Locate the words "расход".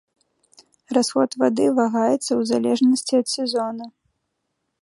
0.97-1.29